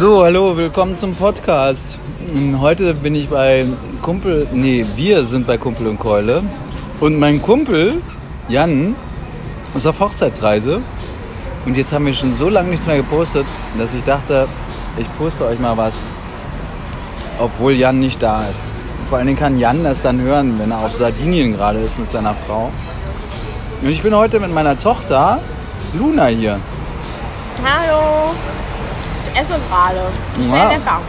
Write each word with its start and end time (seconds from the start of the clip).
So, 0.00 0.24
hallo, 0.24 0.56
willkommen 0.56 0.96
zum 0.96 1.14
Podcast. 1.14 1.98
Heute 2.58 2.94
bin 2.94 3.14
ich 3.14 3.28
bei 3.28 3.66
Kumpel, 4.00 4.48
nee, 4.50 4.86
wir 4.96 5.24
sind 5.24 5.46
bei 5.46 5.58
Kumpel 5.58 5.88
und 5.88 5.98
Keule. 5.98 6.42
Und 7.00 7.18
mein 7.18 7.42
Kumpel, 7.42 8.00
Jan, 8.48 8.96
ist 9.74 9.86
auf 9.86 10.00
Hochzeitsreise. 10.00 10.80
Und 11.66 11.76
jetzt 11.76 11.92
haben 11.92 12.06
wir 12.06 12.14
schon 12.14 12.32
so 12.32 12.48
lange 12.48 12.70
nichts 12.70 12.86
mehr 12.86 12.96
gepostet, 12.96 13.44
dass 13.76 13.92
ich 13.92 14.02
dachte, 14.02 14.48
ich 14.96 15.06
poste 15.18 15.44
euch 15.44 15.58
mal 15.58 15.76
was, 15.76 15.96
obwohl 17.38 17.72
Jan 17.72 18.00
nicht 18.00 18.22
da 18.22 18.46
ist. 18.48 18.68
Vor 19.10 19.18
allen 19.18 19.26
Dingen 19.26 19.38
kann 19.38 19.58
Jan 19.58 19.84
das 19.84 20.00
dann 20.00 20.22
hören, 20.22 20.58
wenn 20.58 20.70
er 20.70 20.78
auf 20.78 20.94
Sardinien 20.94 21.52
gerade 21.52 21.78
ist 21.78 21.98
mit 21.98 22.08
seiner 22.08 22.34
Frau. 22.34 22.70
Und 23.82 23.90
ich 23.90 24.02
bin 24.02 24.16
heute 24.16 24.40
mit 24.40 24.50
meiner 24.50 24.78
Tochter 24.78 25.40
Luna 25.92 26.28
hier. 26.28 26.58
Hallo. 27.62 28.30
Ich 29.32 29.40
esse 29.40 29.54
gerade. 29.68 30.00
Sehr 30.40 30.56
Ja. 30.56 30.68
lecker. 30.68 31.00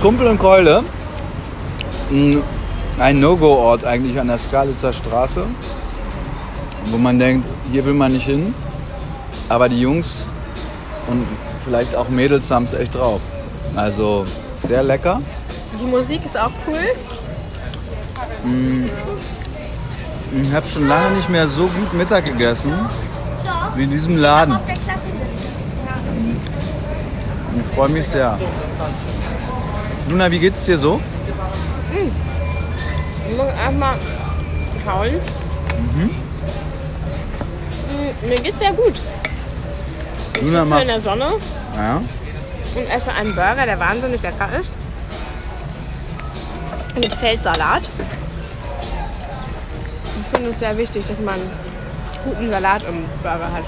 Kumpel 0.00 0.26
und 0.28 0.38
Keule. 0.38 0.82
Ein 2.98 3.20
No-Go-Ort 3.20 3.84
eigentlich 3.84 4.18
an 4.18 4.28
der 4.28 4.38
Skalitzer 4.38 4.92
Straße, 4.92 5.44
wo 6.86 6.96
man 6.98 7.18
denkt, 7.18 7.46
hier 7.70 7.84
will 7.84 7.94
man 7.94 8.12
nicht 8.12 8.24
hin. 8.26 8.54
Aber 9.48 9.68
die 9.68 9.80
Jungs 9.80 10.26
und 11.06 11.26
vielleicht 11.64 11.94
auch 11.94 12.08
Mädels 12.08 12.50
haben 12.50 12.64
es 12.64 12.74
echt 12.74 12.94
drauf. 12.94 13.20
Also 13.76 14.24
sehr 14.56 14.82
lecker. 14.82 15.20
Die 15.80 15.86
Musik 15.86 16.24
ist 16.24 16.36
auch 16.36 16.50
cool. 16.66 16.78
Ich 20.44 20.52
habe 20.52 20.66
schon 20.66 20.88
lange 20.88 21.16
nicht 21.16 21.28
mehr 21.28 21.46
so 21.48 21.62
gut 21.66 21.92
Mittag 21.94 22.24
gegessen 22.24 22.72
wie 23.76 23.84
in 23.84 23.90
diesem 23.90 24.16
Laden. 24.16 24.58
Ich 27.60 27.74
freue 27.74 27.88
mich 27.88 28.06
sehr. 28.06 28.38
Luna, 30.08 30.30
wie 30.30 30.38
geht's 30.38 30.64
dir 30.64 30.78
so? 30.78 31.00
Ich 33.30 33.36
muss 33.36 33.46
erstmal 33.62 33.94
kauen. 34.84 35.14
Mm, 35.94 36.10
Mir 38.28 38.36
geht's 38.36 38.58
sehr 38.58 38.72
gut. 38.72 38.94
Ich 40.34 40.42
Luna 40.42 40.60
sitze 40.60 40.64
macht. 40.70 40.82
in 40.82 40.88
der 40.88 41.00
Sonne 41.00 41.32
Ja. 41.76 42.00
und 42.74 42.90
esse 42.90 43.12
einen 43.12 43.34
Burger, 43.34 43.66
der 43.66 43.78
wahnsinnig 43.80 44.22
lecker 44.22 44.48
ist. 44.60 44.70
Mit 46.94 47.12
Feldsalat. 47.14 47.82
Ich 50.22 50.28
finde 50.36 50.50
es 50.50 50.58
sehr 50.58 50.76
wichtig, 50.76 51.04
dass 51.06 51.20
man 51.20 51.36
guten 52.24 52.50
Salat 52.50 52.82
im 52.88 53.04
Burger 53.22 53.50
hat. 53.52 53.64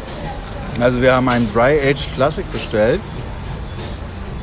Also 0.80 1.00
wir 1.02 1.14
haben 1.14 1.28
einen 1.28 1.52
Dry 1.52 1.78
Aged 1.80 2.14
Classic 2.14 2.50
bestellt. 2.52 3.00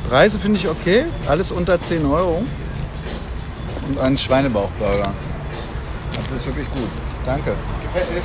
Preise 0.08 0.38
finde 0.38 0.58
ich 0.58 0.68
okay, 0.68 1.04
alles 1.28 1.50
unter 1.50 1.78
10 1.78 2.06
Euro. 2.06 2.42
Und 3.88 3.98
einen 4.00 4.16
Schweinebauchburger. 4.16 5.12
Das 6.14 6.30
ist 6.30 6.46
wirklich 6.46 6.70
gut. 6.70 6.88
Danke. 7.24 7.52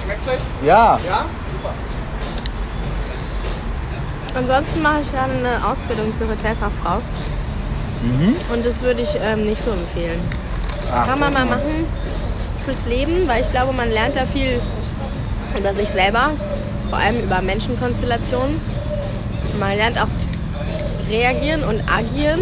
Schmeckt 0.03 0.27
euch? 0.27 0.39
Ja, 0.65 0.99
Ja? 1.05 1.25
Ansonsten 4.35 4.81
mache 4.81 5.01
ich 5.01 5.07
dann 5.11 5.29
eine 5.29 5.63
Ausbildung 5.65 6.11
zur 6.17 6.27
Hotelfachfrau. 6.27 7.01
Und 8.51 8.65
das 8.65 8.81
würde 8.81 9.01
ich 9.01 9.09
ähm, 9.23 9.45
nicht 9.45 9.63
so 9.63 9.71
empfehlen. 9.71 10.19
Ach, 10.91 11.07
Kann 11.07 11.19
man 11.19 11.33
mal 11.33 11.45
machen 11.45 11.85
fürs 12.65 12.85
Leben, 12.85 13.27
weil 13.27 13.43
ich 13.43 13.51
glaube, 13.51 13.73
man 13.73 13.89
lernt 13.91 14.15
da 14.15 14.25
viel 14.25 14.59
über 15.57 15.73
sich 15.75 15.87
selber, 15.89 16.31
vor 16.89 16.97
allem 16.97 17.19
über 17.19 17.41
Menschenkonstellationen. 17.41 18.59
Man 19.59 19.75
lernt 19.75 20.01
auch 20.01 20.07
reagieren 21.09 21.63
und 21.63 21.81
agieren, 21.89 22.41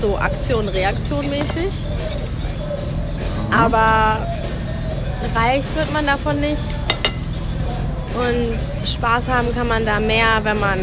so 0.00 0.16
Aktion, 0.18 0.68
Reaktion 0.68 1.28
mäßig. 1.28 1.72
Aber 3.50 4.18
reich 5.34 5.64
wird 5.74 5.92
man 5.92 6.06
davon 6.06 6.40
nicht. 6.40 6.62
Und 8.14 8.88
Spaß 8.88 9.24
haben 9.28 9.54
kann 9.54 9.66
man 9.68 9.84
da 9.84 9.98
mehr, 9.98 10.40
wenn 10.42 10.58
man 10.60 10.78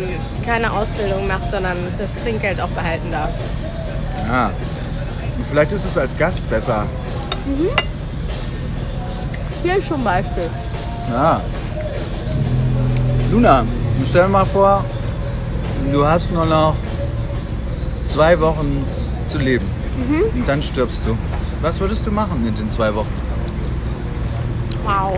keine 0.46 0.72
Ausbildung 0.72 1.28
macht, 1.28 1.50
sondern 1.52 1.78
das 1.98 2.10
Trinkgeld 2.22 2.60
auch 2.60 2.70
behalten 2.70 3.12
darf. 3.12 3.30
Ja. 4.28 4.48
Und 4.48 5.46
vielleicht 5.50 5.72
ist 5.72 5.86
es 5.86 5.98
als 5.98 6.18
Gast 6.18 6.50
besser. 6.50 6.86
Hier 9.64 9.88
zum 9.88 10.04
Beispiel. 10.04 10.50
Ja. 11.10 11.42
Luna, 13.32 13.64
stell 14.10 14.24
dir 14.24 14.28
mal 14.28 14.46
vor, 14.46 14.84
du 15.92 16.06
hast 16.06 16.32
nur 16.32 16.46
noch 16.46 16.76
zwei 18.06 18.40
Wochen 18.40 18.86
zu 19.28 19.38
leben. 19.40 19.66
Und 20.34 20.48
dann 20.48 20.64
stirbst 20.64 21.04
du. 21.06 21.18
Was 21.62 21.80
würdest 21.80 22.06
du 22.08 22.12
machen 22.12 22.46
in 22.48 22.56
den 22.56 22.70
zwei 22.70 22.94
Wochen? 22.96 23.14
Wow. 24.84 25.18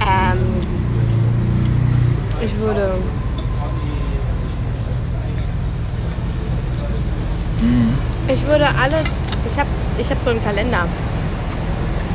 Ähm, 0.00 0.38
ich 2.40 2.56
würde. 2.58 2.94
Ich 8.28 8.46
würde 8.46 8.66
alle. 8.68 9.04
Ich 9.46 9.58
habe 9.58 9.68
ich 9.98 10.10
hab 10.10 10.24
so 10.24 10.30
einen 10.30 10.42
Kalender. 10.42 10.86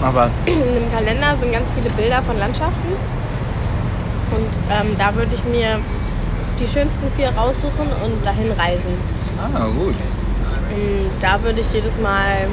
Aber 0.01 0.29
In 0.45 0.59
dem 0.59 0.91
Kalender 0.91 1.35
sind 1.39 1.51
ganz 1.51 1.67
viele 1.75 1.89
Bilder 1.91 2.21
von 2.23 2.37
Landschaften. 2.39 2.93
Und 4.31 4.49
ähm, 4.71 4.95
da 4.97 5.15
würde 5.15 5.31
ich 5.35 5.43
mir 5.45 5.79
die 6.59 6.67
schönsten 6.67 7.11
vier 7.15 7.29
raussuchen 7.29 7.87
und 8.03 8.25
dahin 8.25 8.51
reisen. 8.51 8.93
ah, 9.37 9.67
gut. 9.67 9.95
Und 10.75 11.11
da 11.21 11.41
würde 11.43 11.61
ich 11.61 11.71
jedes 11.71 11.97
Mal 11.99 12.47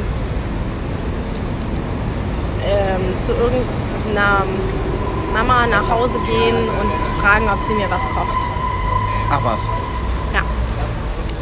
ähm, 2.64 3.00
zu 3.24 3.32
irgendeiner 3.32 4.44
Mama 5.32 5.66
nach 5.66 5.88
Hause 5.88 6.18
gehen 6.26 6.56
und 6.56 7.22
fragen, 7.22 7.48
ob 7.48 7.62
sie 7.66 7.74
mir 7.74 7.90
was 7.90 8.02
kocht. 8.02 8.42
Ach 9.30 9.40
was. 9.42 9.62
Ja. 10.34 10.42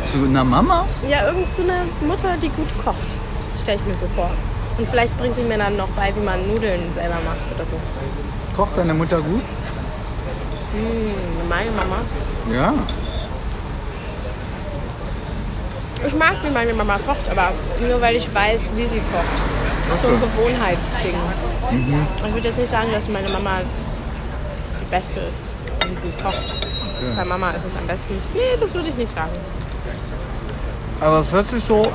Zu 0.06 0.24
einer 0.24 0.44
Mama? 0.44 0.86
Ja, 1.08 1.26
irgend 1.26 1.52
so 1.52 1.62
eine 1.62 1.84
Mutter, 2.06 2.36
die 2.40 2.48
gut 2.50 2.68
kocht. 2.84 2.96
Das 3.50 3.60
stelle 3.60 3.78
ich 3.78 3.86
mir 3.86 3.94
so 3.94 4.06
vor. 4.14 4.30
Und 4.78 4.88
vielleicht 4.88 5.16
bringt 5.18 5.36
die 5.36 5.42
mir 5.42 5.58
dann 5.58 5.76
noch 5.76 5.88
bei, 5.88 6.12
wie 6.16 6.24
man 6.24 6.46
Nudeln 6.48 6.80
selber 6.94 7.16
macht 7.26 7.44
oder 7.54 7.66
so. 7.66 7.76
Kocht 8.56 8.76
deine 8.76 8.94
Mutter 8.94 9.20
gut? 9.20 9.42
Hm, 10.72 11.48
meine 11.48 11.70
Mama. 11.70 11.96
Ja. 12.52 12.72
Ich 16.06 16.14
mag, 16.14 16.36
wie 16.42 16.50
meine 16.50 16.72
Mama 16.72 16.98
kocht, 17.06 17.28
aber 17.30 17.50
nur 17.86 18.00
weil 18.00 18.16
ich 18.16 18.34
weiß, 18.34 18.60
wie 18.74 18.86
sie 18.86 19.00
kocht. 19.12 19.36
Das 19.88 19.96
ist 19.98 20.02
so 20.02 20.08
ein 20.08 20.14
Okay. 20.14 20.24
Gewohnheitsding. 20.36 21.14
Ich 22.26 22.34
würde 22.34 22.48
jetzt 22.48 22.58
nicht 22.58 22.70
sagen, 22.70 22.90
dass 22.92 23.08
meine 23.08 23.28
Mama 23.28 23.60
die 24.80 24.84
Beste 24.84 25.20
ist, 25.20 25.40
wie 25.86 25.94
sie 26.06 26.12
kocht. 26.22 26.54
Bei 27.16 27.24
Mama 27.24 27.50
ist 27.50 27.64
es 27.64 27.76
am 27.76 27.86
besten. 27.86 28.14
Nee, 28.34 28.56
das 28.58 28.72
würde 28.74 28.88
ich 28.88 28.94
nicht 28.96 29.12
sagen. 29.12 29.30
Aber 31.00 31.20
es 31.20 31.32
hört 31.32 31.50
sich 31.50 31.64
so 31.64 31.90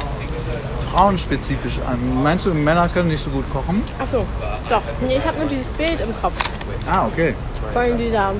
frauenspezifisch 0.92 1.80
an. 1.88 2.24
Meinst 2.24 2.46
du, 2.46 2.54
Männer 2.54 2.90
können 2.90 3.10
nicht 3.10 3.24
so 3.24 3.30
gut 3.30 3.46
kochen? 3.52 3.84
Ach 4.00 4.08
so, 4.08 4.26
doch. 4.70 4.82
Nee, 5.02 5.18
ich 5.18 5.26
habe 5.26 5.38
nur 5.40 5.48
dieses 5.48 5.68
Bild 5.74 6.00
im 6.02 6.14
Kopf. 6.22 6.34
Ah, 6.90 7.06
okay. 7.08 7.36
Von 7.74 7.98
dieser 7.98 8.32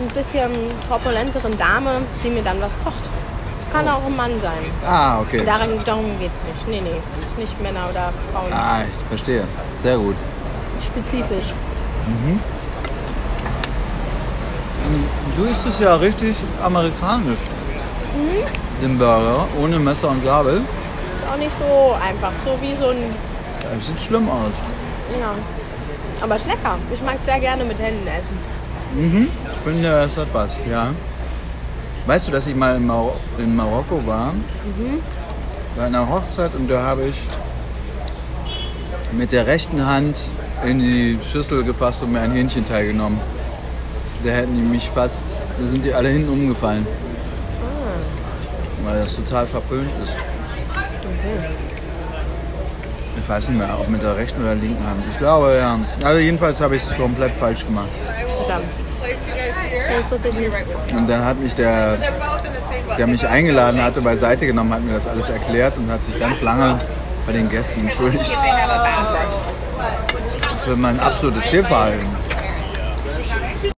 ein 0.00 0.08
bisschen 0.08 0.50
korpulenteren 0.88 1.56
Dame, 1.58 2.02
die 2.22 2.30
mir 2.30 2.42
dann 2.42 2.60
was 2.60 2.72
kocht. 2.84 3.08
Das 3.60 3.70
kann 3.70 3.88
auch 3.88 4.04
ein 4.04 4.16
Mann 4.16 4.40
sein. 4.40 4.64
Ah, 4.86 5.20
okay. 5.20 5.44
Daran, 5.44 5.70
darum 5.84 6.18
geht 6.18 6.30
es 6.32 6.42
nicht. 6.44 6.68
Nee, 6.68 6.80
nee. 6.80 7.00
Das 7.14 7.20
ist 7.20 7.38
nicht 7.38 7.60
Männer 7.62 7.88
oder 7.90 8.12
Frauen. 8.32 8.52
Ah, 8.52 8.82
ich 8.82 9.08
verstehe. 9.08 9.44
Sehr 9.76 9.98
gut. 9.98 10.16
Spezifisch. 10.84 11.52
Du 15.36 15.44
isst 15.44 15.66
es 15.66 15.78
ja 15.80 15.96
richtig 15.96 16.34
amerikanisch. 16.64 17.38
Den 18.82 18.98
Burger, 18.98 19.46
ohne 19.60 19.78
Messer 19.78 20.08
und 20.10 20.24
Gabel. 20.24 20.56
Ist 20.56 21.30
auch 21.30 21.36
nicht 21.36 21.52
so 21.58 21.94
einfach. 22.02 22.32
So 22.44 22.58
wie 22.62 22.74
so 22.80 22.90
ein. 22.90 23.14
Das 23.62 23.86
sieht 23.86 24.00
schlimm 24.00 24.28
aus. 24.28 24.54
Ja. 25.20 25.32
Aber 26.20 26.36
ist 26.36 26.46
lecker. 26.46 26.78
Ich 26.92 27.02
mag 27.02 27.16
sehr 27.24 27.38
gerne 27.38 27.64
mit 27.64 27.78
Händen 27.78 28.06
essen. 28.06 28.38
Ich 28.96 29.62
finde, 29.64 29.88
es 29.88 30.16
hat 30.16 30.28
was, 30.32 30.60
ja. 30.68 30.92
Weißt 32.06 32.26
du, 32.26 32.32
dass 32.32 32.46
ich 32.46 32.54
mal 32.54 32.76
in, 32.76 32.86
Mar 32.86 33.12
in 33.38 33.54
Marokko 33.54 34.00
war? 34.06 34.32
Bei 35.76 35.84
einer 35.84 36.08
Hochzeit 36.08 36.54
und 36.54 36.70
da 36.70 36.82
habe 36.82 37.04
ich 37.04 37.16
mit 39.12 39.30
der 39.32 39.46
rechten 39.46 39.84
Hand 39.84 40.16
in 40.64 40.78
die 40.78 41.18
Schüssel 41.22 41.64
gefasst 41.64 42.02
und 42.02 42.12
mir 42.12 42.20
ein 42.20 42.32
Hähnchenteil 42.32 42.86
genommen. 42.86 43.20
Da 44.24 44.30
hätten 44.30 44.54
die 44.54 44.62
mich 44.62 44.88
fast, 44.88 45.22
da 45.60 45.68
sind 45.68 45.84
die 45.84 45.92
alle 45.92 46.08
hinten 46.08 46.30
umgefallen. 46.30 46.86
Weil 48.84 49.00
das 49.00 49.14
total 49.14 49.46
verpönt 49.46 49.90
ist. 50.02 50.14
Ich 53.16 53.28
weiß 53.28 53.48
nicht 53.50 53.58
mehr, 53.58 53.78
ob 53.78 53.88
mit 53.88 54.02
der 54.02 54.16
rechten 54.16 54.42
oder 54.42 54.54
linken 54.54 54.84
Hand. 54.84 55.04
Ich 55.12 55.18
glaube, 55.18 55.54
ja. 55.58 55.78
Also 56.02 56.18
jedenfalls 56.18 56.60
habe 56.60 56.76
ich 56.76 56.82
es 56.82 56.96
komplett 56.96 57.34
falsch 57.34 57.66
gemacht. 57.66 57.88
Und 60.96 61.08
dann 61.08 61.24
hat 61.24 61.40
mich 61.40 61.54
der, 61.54 61.96
der 62.96 63.06
mich 63.06 63.26
eingeladen 63.26 63.82
hatte, 63.82 64.00
beiseite 64.00 64.46
genommen, 64.46 64.72
hat 64.72 64.82
mir 64.82 64.94
das 64.94 65.06
alles 65.06 65.28
erklärt 65.28 65.76
und 65.76 65.90
hat 65.90 66.02
sich 66.02 66.18
ganz 66.18 66.42
lange 66.42 66.80
bei 67.26 67.32
den 67.32 67.48
Gästen 67.48 67.80
entschuldigt 67.80 68.38
für 70.64 70.76
mein 70.76 70.98
absolutes 71.00 71.44
Fehlverhalten. 71.46 72.27